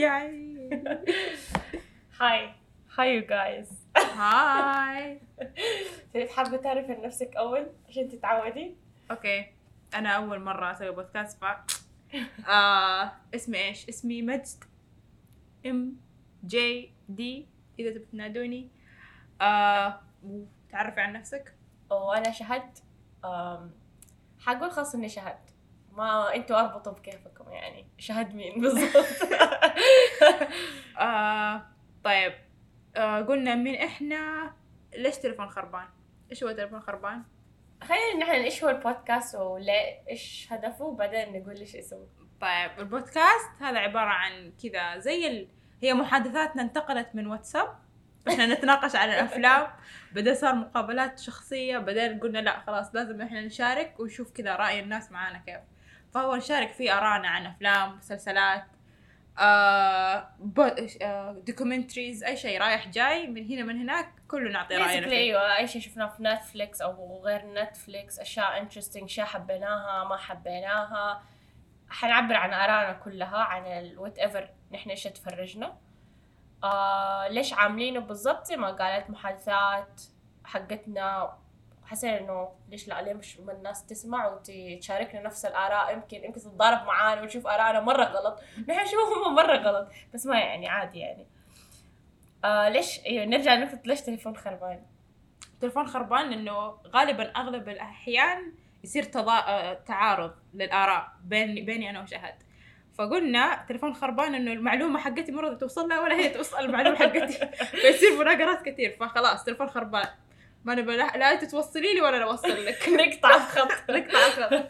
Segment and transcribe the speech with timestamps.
[0.00, 0.68] Yay!
[2.20, 2.54] hi
[2.98, 5.20] hi you guys hi
[6.34, 8.76] حابة تعرفي عن نفسك أول عشان تتعودي؟
[9.10, 9.46] okay.
[9.94, 11.44] أنا أول مرة أسوي بودكاست ف
[12.48, 14.64] آه اسمي إيش؟ اسمي مجد.
[15.66, 15.96] M
[16.46, 17.46] J D
[17.78, 18.68] إذا تبي تنادوني.
[19.40, 20.00] آه
[20.72, 21.54] تعرفي عن نفسك؟
[21.90, 22.78] وأنا شهد.
[24.38, 25.38] حقول خلاص إني شهد.
[25.92, 27.86] ما أنتوا أربطوا بكيفكم يعني.
[27.98, 29.06] شهد مين بالضبط
[30.98, 31.62] آه
[32.04, 32.32] طيب
[32.96, 34.52] آه قلنا مين إحنا
[34.96, 35.86] ليش تلفون خربان؟
[36.30, 37.22] إيش هو تلفون خربان؟
[37.82, 42.06] خلينا نحن إيش هو البودكاست وليه إيش هدفه وبعدين نقول إيش اسمه.
[42.40, 45.48] طيب البودكاست هذا عبارة عن كذا زي ال...
[45.82, 47.78] هي محادثاتنا انتقلت من واتساب.
[48.28, 49.66] إحنا نتناقش عن الأفلام.
[50.12, 51.78] بعدين صار مقابلات شخصية.
[51.78, 55.60] بعدين قلنا لا خلاص لازم إحنا نشارك ونشوف كذا رأي الناس معانا كيف.
[56.14, 58.64] فهو نشارك فيه آراءنا عن أفلام مسلسلات
[59.38, 60.28] آه
[61.02, 65.16] آه documentaries أي شيء رايح جاي من هنا من هناك كله نعطي رأينا فيه.
[65.16, 71.22] أيوه أي شيء شفناه في نتفليكس أو غير نتفليكس أشياء interesting أشياء حبيناها ما حبيناها.
[71.90, 75.76] حنعبر عن آرائنا كلها عن ال whatever نحن إيش تفرجنا.
[76.64, 80.02] آه ليش عاملينه بالضبط؟ زي ما قالت محادثات
[80.44, 81.38] حقتنا
[81.86, 87.22] حسينا إنه ليش لا ليه مش الناس تسمع وتشاركنا نفس الآراء؟ يمكن يمكن تتضارب معانا
[87.22, 88.40] ونشوف آرائنا مرة غلط.
[88.68, 91.26] نحن نشوفهم مرة غلط بس ما يعني عادي يعني.
[92.44, 94.82] آه ليش؟ إيوه نرجع لنقطة ليش تليفون خربان؟
[95.60, 98.52] تلفون خربان لأنه غالبا أغلب الأحيان
[98.84, 99.38] يصير تضا...
[99.38, 102.34] آه، تعارض للآراء بين بيني أنا وشهد.
[102.98, 107.46] فقلنا تلفون خربان إنه المعلومة حقتي راضيه توصل لها ولا هي توصل المعلومة حقتي.
[107.82, 110.08] فيصير مناقرات كثير فخلاص تلفون خربان.
[110.66, 112.88] ما نبغى لا, لا انت توصلي لي ولا أنا اوصل لك.
[113.00, 113.68] نقطع الخط.
[113.90, 114.66] نقطع الخط.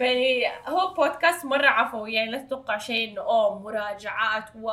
[0.00, 4.72] يعني هو بودكاست مرة عفوي يعني لا تتوقع شيء إنه أوه مراجعات و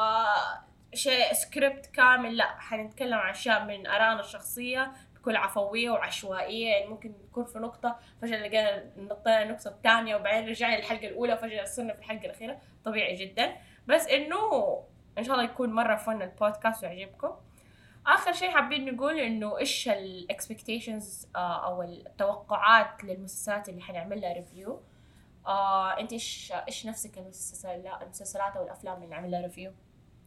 [0.93, 2.59] شيء سكريبت كامل لا.
[2.59, 6.67] حنتكلم عن أشياء من آرائنا الشخصية بكل عفوية وعشوائية.
[6.69, 11.63] يعني ممكن نكون في نقطة فجأة لقينا نطينا النقطة الثانية وبعدين رجعنا للحلقة الأولى وفجأة
[11.63, 12.57] صرنا في الحلقة الأخيرة.
[12.85, 13.55] طبيعي جدا.
[13.87, 14.83] بس إنه
[15.17, 17.31] إن شاء الله يكون مرة فن البودكاست ويعجبكم.
[18.07, 24.81] آخر شيء حابين نقول إنه إيش ال expectations أو التوقعات للمسلسلات اللي حنعمل لها review
[25.47, 29.71] آه أنت إيش إيش نفسك المسلسلات أو الأفلام اللي نعمل لها review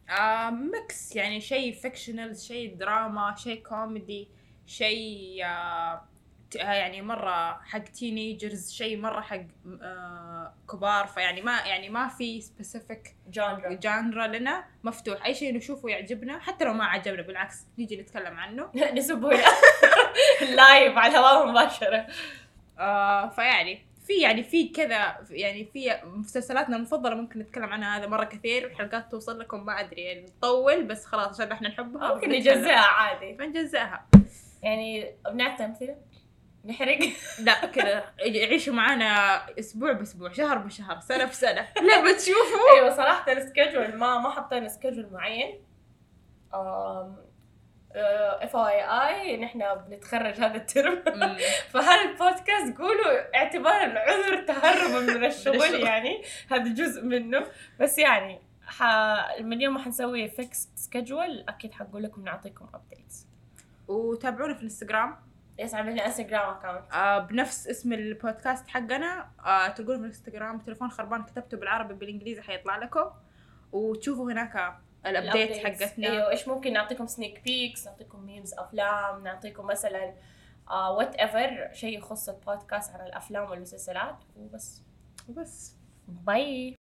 [0.09, 4.27] آه mix يعني شيء fictional شيء دراما شيء كوميدي
[4.65, 6.07] شيء آه آه،
[6.55, 9.41] يعني مرة حق teenagers شيء مرة حق
[9.81, 11.07] آه كبار.
[11.07, 15.25] فيعني ما يعني ما في specific genre genre لنا مفتوح.
[15.25, 18.69] أي شيء نشوفه يعجبنا حتى لو ما عجبنا بالعكس نيجي نتكلم عنه.
[18.97, 19.29] نسبه.
[20.55, 22.07] live على الهواء مباشرة.
[22.79, 28.23] آه فيعني في يعني في كذا يعني في مسلسلاتنا المفضلة ممكن نتكلم عنها هذا مرة
[28.23, 32.29] كثير الحلقات توصل لكم ما أدري يعني نطول بس خلاص عشان إحنا نحبها ممكن.
[32.29, 33.33] نجزئها عادي.
[33.33, 34.05] بنجزئها.
[34.63, 35.95] يعني بنعطي أمثلة؟
[36.65, 36.99] نحرق؟
[37.39, 38.03] لا كذا.
[38.19, 41.67] يعيشوا معانا أسبوع بأسبوع شهر بشهر سنة بسنة.
[41.99, 45.59] لما تشوفوا أيوه صراحة ال schedule ما ما حطينا schedule معين.
[48.43, 51.03] FYI نحن بنتخرج هذا الترم.
[51.71, 55.81] فهذا البودكاست قولوا اعتبارا عذر تهربا من الشغل.
[55.87, 57.47] يعني هذا جزء منه.
[57.79, 58.83] بس يعني ح...
[59.39, 63.27] من يوم ما حنسوي fix schedule أكيد حنقول لكم نعطيكم updates
[63.87, 65.27] وتابعونا في الإنستغرام.
[65.59, 69.29] yes عملنا انستغرام account آه بنفس اسم البودكاست حقنا.
[69.45, 73.09] آه تلقونه في الانستغرام تليفون خربان كتبته بالعربي بالإنجليزي حيطلع لكم.
[73.71, 76.07] وتشوفوا هناك ال update حقتنا.
[76.07, 80.13] إيوه إيش ممكن نعطيكم sneak peeks نعطيكم memes أفلام نعطيكم مثلا
[80.69, 84.23] whatever شيء يخص البودكاست عن الأفلام والمسلسلات.
[84.37, 84.83] وبس.
[85.29, 85.75] وبس.
[86.07, 86.76] bye